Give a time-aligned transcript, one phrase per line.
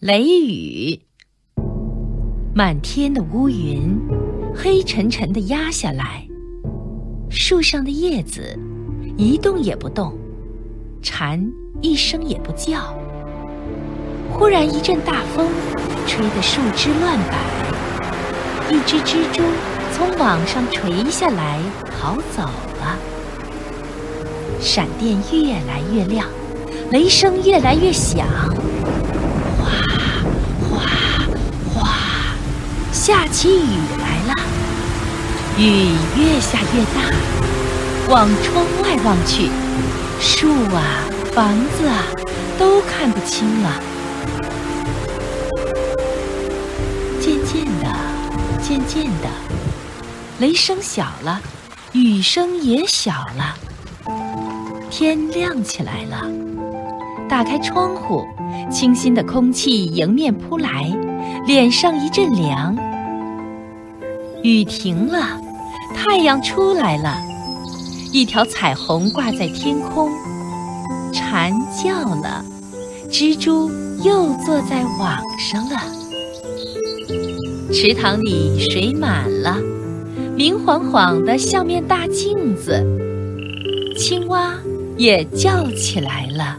[0.00, 0.98] 雷雨，
[2.54, 4.00] 满天的乌云，
[4.54, 6.26] 黑沉沉的压下来。
[7.28, 8.58] 树上的叶子
[9.18, 10.16] 一动也不动，
[11.02, 11.38] 蝉
[11.82, 12.98] 一声也不叫。
[14.30, 15.46] 忽然一阵大风，
[16.06, 19.42] 吹得树枝乱摆，一只蜘蛛
[19.92, 22.44] 从网上垂下来，逃走
[22.80, 22.98] 了。
[24.62, 26.26] 闪电越来越亮，
[26.90, 28.26] 雷声越来越响，
[33.00, 34.34] 下起雨来了。
[35.56, 37.10] 雨越下越大，
[38.10, 39.48] 往窗外望去，
[40.20, 41.00] 树啊，
[41.32, 42.04] 房子啊，
[42.58, 43.82] 都看不清了。
[47.18, 47.96] 渐渐的，
[48.60, 49.28] 渐渐的，
[50.38, 51.40] 雷声小了，
[51.92, 53.56] 雨声也小了。
[54.90, 56.30] 天亮起来了，
[57.30, 58.26] 打开窗户，
[58.70, 60.90] 清新的空气迎面扑来，
[61.46, 62.76] 脸上一阵凉。
[64.42, 65.40] 雨停了，
[65.94, 67.18] 太阳出来了，
[68.12, 70.08] 一条彩虹挂在天空。
[71.12, 72.44] 蝉叫了，
[73.10, 73.70] 蜘蛛
[74.02, 75.80] 又坐在网上了。
[77.72, 79.58] 池塘里水满了，
[80.36, 82.84] 明晃晃的像面大镜子。
[83.96, 84.54] 青蛙。
[84.96, 86.58] 也叫起来了。